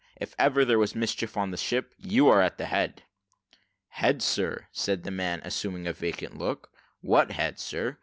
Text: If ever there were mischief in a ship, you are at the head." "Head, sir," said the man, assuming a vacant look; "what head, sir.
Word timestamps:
If 0.19 0.33
ever 0.39 0.65
there 0.65 0.79
were 0.79 0.87
mischief 0.95 1.37
in 1.37 1.53
a 1.53 1.57
ship, 1.57 1.93
you 1.99 2.27
are 2.27 2.41
at 2.41 2.57
the 2.57 2.65
head." 2.65 3.03
"Head, 3.89 4.23
sir," 4.23 4.65
said 4.71 5.03
the 5.03 5.11
man, 5.11 5.41
assuming 5.43 5.85
a 5.85 5.93
vacant 5.93 6.35
look; 6.35 6.71
"what 7.01 7.33
head, 7.33 7.59
sir. 7.59 7.99